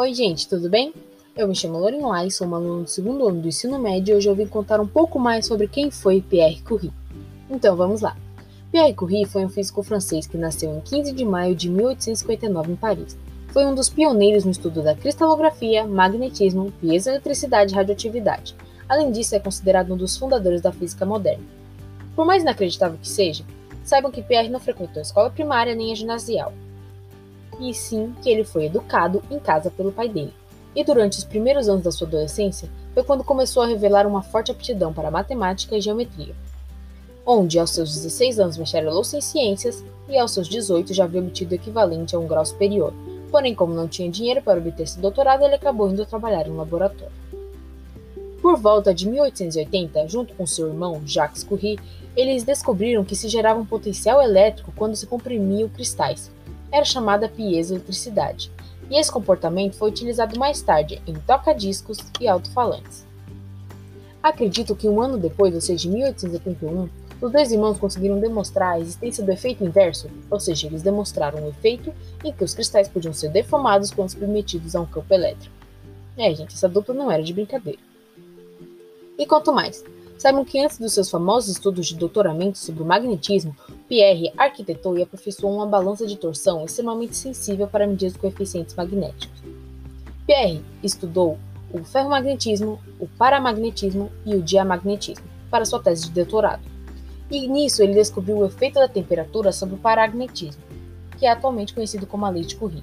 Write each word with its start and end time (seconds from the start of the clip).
Oi, 0.00 0.14
gente, 0.14 0.48
tudo 0.48 0.70
bem? 0.70 0.94
Eu 1.36 1.46
me 1.46 1.54
chamo 1.54 1.78
Lauren 1.78 2.00
Lai, 2.00 2.30
sou 2.30 2.46
uma 2.46 2.56
aluna 2.56 2.84
do 2.84 2.88
segundo 2.88 3.28
ano 3.28 3.42
do 3.42 3.48
ensino 3.48 3.78
médio 3.78 4.14
e 4.14 4.16
hoje 4.16 4.30
eu 4.30 4.34
vim 4.34 4.46
contar 4.46 4.80
um 4.80 4.86
pouco 4.86 5.18
mais 5.18 5.44
sobre 5.44 5.68
quem 5.68 5.90
foi 5.90 6.22
Pierre 6.22 6.62
Curie. 6.62 6.90
Então, 7.50 7.76
vamos 7.76 8.00
lá. 8.00 8.16
Pierre 8.72 8.94
Curie 8.94 9.26
foi 9.26 9.44
um 9.44 9.50
físico 9.50 9.82
francês 9.82 10.26
que 10.26 10.38
nasceu 10.38 10.74
em 10.74 10.80
15 10.80 11.12
de 11.12 11.22
maio 11.22 11.54
de 11.54 11.68
1859 11.68 12.72
em 12.72 12.76
Paris. 12.76 13.14
Foi 13.48 13.66
um 13.66 13.74
dos 13.74 13.90
pioneiros 13.90 14.46
no 14.46 14.52
estudo 14.52 14.82
da 14.82 14.94
cristalografia, 14.94 15.86
magnetismo, 15.86 16.72
piezoeletricidade 16.80 17.74
e 17.74 17.76
radioatividade. 17.76 18.56
Além 18.88 19.12
disso, 19.12 19.34
é 19.34 19.38
considerado 19.38 19.92
um 19.92 19.98
dos 19.98 20.16
fundadores 20.16 20.62
da 20.62 20.72
física 20.72 21.04
moderna. 21.04 21.44
Por 22.16 22.24
mais 22.24 22.42
inacreditável 22.42 22.96
que 22.96 23.06
seja, 23.06 23.44
saibam 23.84 24.10
que 24.10 24.22
Pierre 24.22 24.48
não 24.48 24.60
frequentou 24.60 25.00
a 25.00 25.02
escola 25.02 25.28
primária 25.28 25.74
nem 25.74 25.92
a 25.92 25.94
ginasial, 25.94 26.54
e 27.60 27.74
sim 27.74 28.14
que 28.22 28.30
ele 28.30 28.44
foi 28.44 28.66
educado 28.66 29.22
em 29.30 29.38
casa 29.38 29.70
pelo 29.70 29.92
pai 29.92 30.08
dele. 30.08 30.32
E 30.74 30.82
durante 30.82 31.18
os 31.18 31.24
primeiros 31.24 31.68
anos 31.68 31.82
da 31.82 31.92
sua 31.92 32.06
adolescência 32.06 32.68
foi 32.94 33.02
quando 33.02 33.24
começou 33.24 33.62
a 33.62 33.66
revelar 33.66 34.06
uma 34.06 34.22
forte 34.22 34.50
aptidão 34.50 34.92
para 34.92 35.10
matemática 35.10 35.76
e 35.76 35.80
geometria, 35.80 36.34
onde 37.26 37.58
aos 37.58 37.70
seus 37.70 37.94
16 37.94 38.40
anos 38.40 38.56
bacharelou-se 38.56 39.16
em 39.16 39.20
ciências 39.20 39.84
e 40.08 40.18
aos 40.18 40.32
seus 40.32 40.48
18 40.48 40.94
já 40.94 41.04
havia 41.04 41.20
obtido 41.20 41.52
o 41.52 41.54
equivalente 41.54 42.16
a 42.16 42.18
um 42.18 42.26
grau 42.26 42.44
superior. 42.44 42.92
Porém, 43.30 43.54
como 43.54 43.74
não 43.74 43.86
tinha 43.86 44.10
dinheiro 44.10 44.42
para 44.42 44.58
obter 44.58 44.82
esse 44.82 44.98
doutorado, 44.98 45.44
ele 45.44 45.54
acabou 45.54 45.88
indo 45.88 46.04
trabalhar 46.06 46.46
em 46.46 46.50
um 46.50 46.56
laboratório. 46.56 47.12
Por 48.42 48.56
volta 48.56 48.94
de 48.94 49.08
1880, 49.08 50.08
junto 50.08 50.34
com 50.34 50.46
seu 50.46 50.66
irmão 50.68 51.02
Jacques 51.04 51.44
Curie, 51.44 51.78
eles 52.16 52.42
descobriram 52.42 53.04
que 53.04 53.14
se 53.14 53.28
gerava 53.28 53.60
um 53.60 53.66
potencial 53.66 54.20
elétrico 54.20 54.72
quando 54.74 54.96
se 54.96 55.06
comprimiam 55.06 55.68
cristais, 55.68 56.30
era 56.70 56.84
chamada 56.84 57.28
piezoeletricidade, 57.28 58.50
e 58.90 58.98
esse 58.98 59.10
comportamento 59.10 59.76
foi 59.76 59.88
utilizado 59.88 60.38
mais 60.38 60.60
tarde 60.60 61.00
em 61.06 61.14
toca-discos 61.14 61.98
e 62.20 62.28
alto-falantes. 62.28 63.06
Acredito 64.22 64.76
que 64.76 64.88
um 64.88 65.00
ano 65.00 65.16
depois, 65.16 65.54
ou 65.54 65.60
seja, 65.60 65.88
em 65.88 65.92
1881, 65.92 66.88
os 67.20 67.32
dois 67.32 67.52
irmãos 67.52 67.78
conseguiram 67.78 68.18
demonstrar 68.18 68.74
a 68.74 68.80
existência 68.80 69.24
do 69.24 69.30
efeito 69.30 69.64
inverso, 69.64 70.08
ou 70.30 70.40
seja, 70.40 70.66
eles 70.66 70.82
demonstraram 70.82 71.44
um 71.44 71.48
efeito 71.48 71.92
em 72.24 72.32
que 72.32 72.44
os 72.44 72.54
cristais 72.54 72.88
podiam 72.88 73.12
ser 73.12 73.30
deformados 73.30 73.90
quando 73.90 74.10
submetidos 74.10 74.74
a 74.74 74.80
um 74.80 74.86
campo 74.86 75.12
elétrico. 75.12 75.54
É, 76.16 76.34
gente, 76.34 76.54
essa 76.54 76.68
dupla 76.68 76.94
não 76.94 77.10
era 77.10 77.22
de 77.22 77.32
brincadeira. 77.32 77.78
E 79.18 79.26
quanto 79.26 79.52
mais, 79.52 79.84
Saibam 80.20 80.44
que 80.44 80.60
antes 80.60 80.76
dos 80.76 80.92
seus 80.92 81.08
famosos 81.08 81.50
estudos 81.50 81.86
de 81.86 81.96
doutoramento 81.96 82.58
sobre 82.58 82.82
o 82.82 82.86
magnetismo, 82.86 83.56
Pierre 83.90 84.32
arquitetou 84.38 84.96
e 84.96 85.02
aperfeiçoou 85.02 85.52
uma 85.52 85.66
balança 85.66 86.06
de 86.06 86.14
torção 86.14 86.64
extremamente 86.64 87.16
sensível 87.16 87.66
para 87.66 87.88
medir 87.88 88.06
os 88.06 88.16
coeficientes 88.16 88.72
magnéticos. 88.76 89.42
Pierre 90.24 90.62
estudou 90.80 91.36
o 91.72 91.82
ferromagnetismo, 91.82 92.80
o 93.00 93.08
paramagnetismo 93.08 94.08
e 94.24 94.36
o 94.36 94.42
diamagnetismo 94.42 95.24
para 95.50 95.64
sua 95.64 95.82
tese 95.82 96.04
de 96.04 96.12
doutorado. 96.12 96.62
E 97.28 97.48
nisso 97.48 97.82
ele 97.82 97.94
descobriu 97.94 98.38
o 98.38 98.46
efeito 98.46 98.74
da 98.74 98.86
temperatura 98.86 99.50
sobre 99.50 99.74
o 99.74 99.78
paramagnetismo, 99.78 100.62
que 101.18 101.26
é 101.26 101.30
atualmente 101.32 101.74
conhecido 101.74 102.06
como 102.06 102.24
a 102.24 102.30
lei 102.30 102.44
de 102.44 102.54
Curie. 102.54 102.82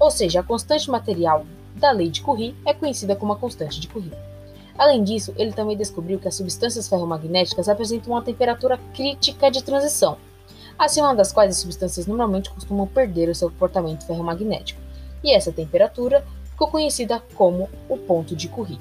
Ou 0.00 0.10
seja, 0.10 0.40
a 0.40 0.42
constante 0.42 0.90
material 0.90 1.46
da 1.76 1.92
lei 1.92 2.08
de 2.08 2.22
Curie 2.22 2.56
é 2.66 2.74
conhecida 2.74 3.14
como 3.14 3.32
a 3.32 3.36
constante 3.36 3.78
de 3.78 3.86
Curie. 3.86 4.12
Além 4.76 5.04
disso, 5.04 5.32
ele 5.36 5.52
também 5.52 5.76
descobriu 5.76 6.18
que 6.18 6.26
as 6.26 6.34
substâncias 6.34 6.88
ferromagnéticas 6.88 7.68
apresentam 7.68 8.14
uma 8.14 8.22
temperatura 8.22 8.80
crítica 8.92 9.48
de 9.48 9.62
transição, 9.62 10.16
acima 10.80 11.14
das 11.14 11.30
quais 11.30 11.50
as 11.50 11.58
substâncias 11.58 12.06
normalmente 12.06 12.48
costumam 12.48 12.86
perder 12.86 13.28
o 13.28 13.34
seu 13.34 13.50
comportamento 13.50 14.06
ferromagnético, 14.06 14.80
e 15.22 15.34
essa 15.34 15.52
temperatura 15.52 16.24
ficou 16.44 16.68
conhecida 16.68 17.22
como 17.34 17.68
o 17.86 17.98
ponto 17.98 18.34
de 18.34 18.48
Curie. 18.48 18.80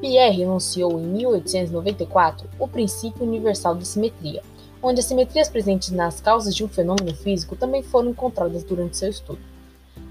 Pierre 0.00 0.42
enunciou 0.42 0.98
em 0.98 1.04
1894 1.04 2.48
o 2.58 2.66
princípio 2.66 3.24
universal 3.24 3.76
de 3.76 3.86
simetria, 3.86 4.42
onde 4.82 5.00
as 5.00 5.06
simetrias 5.06 5.50
presentes 5.50 5.90
nas 5.90 6.18
causas 6.18 6.54
de 6.54 6.64
um 6.64 6.68
fenômeno 6.68 7.14
físico 7.14 7.54
também 7.56 7.82
foram 7.82 8.10
encontradas 8.10 8.64
durante 8.64 8.96
seu 8.96 9.10
estudo. 9.10 9.38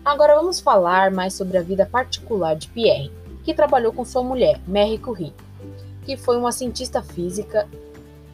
Agora 0.06 0.36
vamos 0.36 0.60
falar 0.60 1.10
mais 1.10 1.34
sobre 1.34 1.58
a 1.58 1.64
vida 1.64 1.86
particular 1.86 2.56
de 2.56 2.68
Pierre 2.70 3.12
que 3.44 3.56
trabalhou 3.56 3.92
com 3.92 4.06
sua 4.06 4.24
mulher, 4.24 4.62
Mary 4.68 5.00
Curie, 5.00 5.34
que 6.06 6.16
foi 6.16 6.38
uma 6.38 6.52
cientista 6.52 7.02
física 7.02 7.68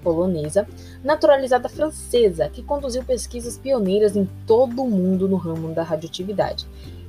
polonesa, 0.07 0.65
naturalizada 1.03 1.67
francesa, 1.67 2.47
que 2.47 2.63
conduziu 2.63 3.03
pesquisas 3.03 3.57
pioneiras 3.57 4.15
em 4.15 4.25
todo 4.47 4.81
o 4.81 4.89
mundo 4.89 5.27
no 5.27 5.35
ramo 5.35 5.73
da 5.73 5.83
radioatividade 5.83 6.65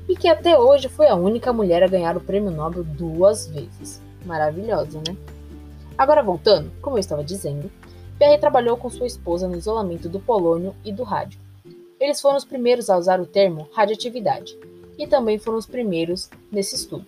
e 0.08 0.16
que 0.16 0.26
até 0.26 0.58
hoje 0.58 0.88
foi 0.88 1.06
a 1.06 1.14
única 1.14 1.52
mulher 1.52 1.84
a 1.84 1.86
ganhar 1.86 2.16
o 2.16 2.20
prêmio 2.20 2.50
Nobel 2.50 2.82
duas 2.82 3.46
vezes. 3.46 4.02
Maravilhosa, 4.26 4.98
né? 5.06 5.16
Agora 5.96 6.24
voltando, 6.24 6.72
como 6.82 6.96
eu 6.96 7.00
estava 7.00 7.22
dizendo, 7.22 7.70
Pierre 8.18 8.38
trabalhou 8.38 8.76
com 8.76 8.90
sua 8.90 9.06
esposa 9.06 9.46
no 9.46 9.56
isolamento 9.56 10.08
do 10.08 10.18
polônio 10.18 10.74
e 10.84 10.92
do 10.92 11.04
rádio. 11.04 11.38
Eles 12.00 12.20
foram 12.20 12.36
os 12.36 12.44
primeiros 12.44 12.90
a 12.90 12.98
usar 12.98 13.20
o 13.20 13.26
termo 13.26 13.68
radioatividade 13.72 14.58
e 14.98 15.06
também 15.06 15.38
foram 15.38 15.58
os 15.58 15.66
primeiros 15.66 16.28
nesse 16.50 16.74
estudo. 16.74 17.06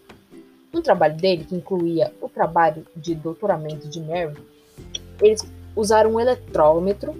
No 0.72 0.80
trabalho 0.82 1.16
dele, 1.16 1.44
que 1.44 1.56
incluía 1.56 2.12
o 2.20 2.28
trabalho 2.28 2.86
de 2.94 3.12
doutoramento 3.16 3.88
de 3.88 4.00
Mary, 4.00 4.36
eles 5.20 5.44
usaram 5.80 6.12
um 6.12 6.20
eletrômetro 6.20 7.14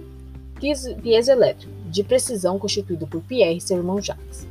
piezoelétrico 1.01 1.73
de 1.87 2.03
precisão 2.03 2.59
constituído 2.59 3.07
por 3.07 3.21
Pierre 3.21 3.57
e 3.57 3.61
seu 3.61 3.77
irmão 3.77 3.99
Jacques. 3.99 4.47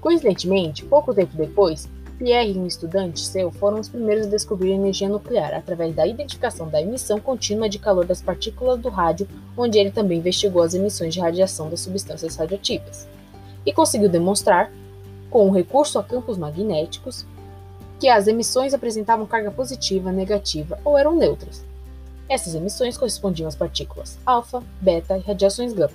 Coincidentemente, 0.00 0.84
pouco 0.84 1.14
tempo 1.14 1.36
depois, 1.36 1.88
Pierre 2.18 2.52
e 2.52 2.58
um 2.58 2.66
estudante 2.66 3.20
seu 3.20 3.50
foram 3.50 3.78
os 3.78 3.88
primeiros 3.88 4.26
a 4.26 4.30
descobrir 4.30 4.72
a 4.72 4.76
energia 4.76 5.08
nuclear 5.08 5.54
através 5.54 5.94
da 5.94 6.06
identificação 6.06 6.68
da 6.68 6.82
emissão 6.82 7.20
contínua 7.20 7.68
de 7.68 7.78
calor 7.78 8.04
das 8.04 8.20
partículas 8.20 8.78
do 8.80 8.88
rádio, 8.88 9.28
onde 9.56 9.78
ele 9.78 9.90
também 9.90 10.18
investigou 10.18 10.62
as 10.62 10.74
emissões 10.74 11.14
de 11.14 11.20
radiação 11.20 11.70
das 11.70 11.80
substâncias 11.80 12.36
radioativas. 12.36 13.08
E 13.64 13.72
conseguiu 13.72 14.08
demonstrar, 14.08 14.72
com 15.30 15.48
o 15.48 15.52
recurso 15.52 15.98
a 15.98 16.02
campos 16.02 16.36
magnéticos, 16.36 17.24
que 17.98 18.08
as 18.08 18.26
emissões 18.26 18.74
apresentavam 18.74 19.26
carga 19.26 19.50
positiva, 19.50 20.10
negativa 20.10 20.78
ou 20.84 20.98
eram 20.98 21.14
neutras. 21.14 21.64
Essas 22.30 22.54
emissões 22.54 22.96
correspondiam 22.96 23.48
às 23.48 23.56
partículas 23.56 24.16
alfa, 24.24 24.62
beta 24.80 25.18
e 25.18 25.20
radiações 25.20 25.72
gama. 25.72 25.92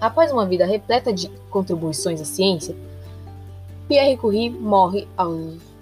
Após 0.00 0.32
uma 0.32 0.46
vida 0.46 0.64
repleta 0.64 1.12
de 1.12 1.28
contribuições 1.50 2.22
à 2.22 2.24
ciência, 2.24 2.74
Pierre 3.86 4.16
Curie 4.16 4.48
morre 4.48 5.06
ao, 5.14 5.30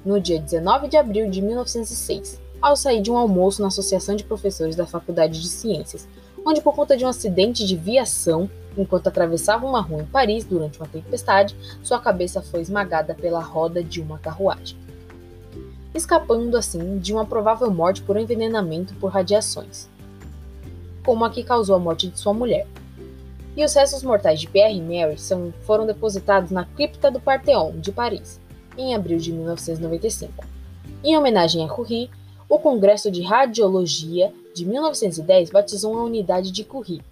no 0.04 0.21
dia 0.21 0.41
19 0.41 0.88
de 0.88 0.97
abril 0.97 1.31
de 1.31 1.41
1906, 1.41 2.41
ao 2.60 2.75
sair 2.75 3.00
de 3.00 3.12
um 3.12 3.16
almoço 3.16 3.62
na 3.62 3.69
Associação 3.69 4.16
de 4.16 4.25
Professores 4.25 4.75
da 4.75 4.87
Faculdade 4.87 5.41
de 5.41 5.47
Ciências, 5.47 6.09
onde, 6.44 6.60
por 6.60 6.75
conta 6.75 6.97
de 6.97 7.05
um 7.05 7.09
acidente 7.09 7.65
de 7.65 7.76
viação, 7.76 8.50
enquanto 8.76 9.06
atravessava 9.06 9.65
uma 9.65 9.81
rua 9.81 10.03
em 10.03 10.06
Paris 10.06 10.44
durante 10.44 10.81
uma 10.81 10.88
tempestade, 10.88 11.55
sua 11.81 12.00
cabeça 12.00 12.43
foi 12.43 12.60
esmagada 12.60 13.15
pela 13.15 13.41
roda 13.41 13.84
de 13.84 14.00
uma 14.00 14.19
carruagem 14.19 14.88
escapando 15.94 16.56
assim 16.56 16.99
de 16.99 17.12
uma 17.12 17.25
provável 17.25 17.71
morte 17.71 18.03
por 18.03 18.16
envenenamento 18.16 18.94
por 18.94 19.10
radiações, 19.10 19.88
como 21.04 21.25
a 21.25 21.31
que 21.31 21.43
causou 21.43 21.76
a 21.76 21.78
morte 21.78 22.09
de 22.09 22.19
sua 22.19 22.34
mulher. 22.34 22.66
E 23.56 23.65
os 23.65 23.75
restos 23.75 24.03
mortais 24.03 24.41
de 24.41 24.49
Pierre 24.49 24.76
e 24.76 24.81
Mary 24.81 25.19
são, 25.19 25.53
foram 25.62 25.87
depositados 25.87 26.50
na 26.50 26.65
cripta 26.65 27.10
do 27.10 27.19
Parthenon, 27.19 27.72
de 27.81 27.91
Paris, 27.91 28.41
em 28.76 28.94
abril 28.94 29.19
de 29.19 29.32
1995. 29.32 30.44
Em 31.03 31.16
homenagem 31.16 31.65
a 31.65 31.69
Curie, 31.69 32.10
o 32.49 32.59
Congresso 32.59 33.10
de 33.10 33.22
Radiologia 33.22 34.32
de 34.55 34.65
1910 34.65 35.50
batizou 35.50 35.99
a 35.99 36.05
unidade 36.05 36.50
de 36.50 36.65
Curie, 36.65 37.03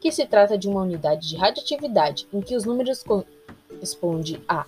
que 0.00 0.10
se 0.10 0.26
trata 0.26 0.56
de 0.56 0.68
uma 0.68 0.82
unidade 0.82 1.28
de 1.28 1.36
radioatividade 1.36 2.26
em 2.32 2.40
que 2.40 2.56
os 2.56 2.64
números 2.64 3.02
correspondem 3.02 4.42
a 4.48 4.64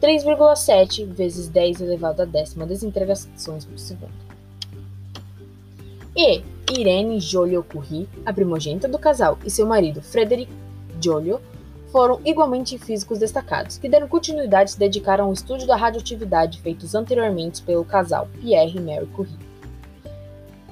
3,7 0.00 1.06
vezes 1.06 1.48
10 1.48 1.80
elevado 1.80 2.22
a 2.22 2.24
décima 2.24 2.66
desintegrações 2.66 3.64
por 3.64 3.78
segundo. 3.78 4.12
E 6.14 6.42
Irene 6.72 7.20
Joliot-Curie, 7.20 8.08
a 8.24 8.32
primogênita 8.32 8.88
do 8.88 8.98
casal, 8.98 9.38
e 9.44 9.50
seu 9.50 9.66
marido 9.66 10.02
Frederic 10.02 10.50
Joliot 11.00 11.42
foram 11.92 12.20
igualmente 12.24 12.76
físicos 12.78 13.18
destacados, 13.18 13.78
que 13.78 13.88
deram 13.88 14.08
continuidade 14.08 14.70
e 14.70 14.72
se 14.74 14.78
dedicaram 14.78 15.26
ao 15.26 15.32
estudo 15.32 15.66
da 15.66 15.76
radioatividade 15.76 16.60
feitos 16.60 16.94
anteriormente 16.94 17.62
pelo 17.62 17.84
casal 17.84 18.28
Pierre 18.40 18.76
e 18.76 18.80
Mary 18.80 19.06
Curie. 19.06 19.46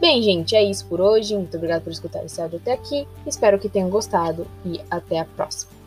Bem, 0.00 0.20
gente, 0.20 0.54
é 0.54 0.62
isso 0.62 0.84
por 0.86 1.00
hoje. 1.00 1.34
Muito 1.34 1.56
obrigada 1.56 1.80
por 1.80 1.92
escutar 1.92 2.24
esse 2.24 2.40
áudio 2.40 2.58
até 2.58 2.72
aqui. 2.72 3.06
Espero 3.26 3.58
que 3.58 3.68
tenham 3.68 3.88
gostado 3.88 4.46
e 4.64 4.80
até 4.90 5.20
a 5.20 5.24
próxima. 5.24 5.83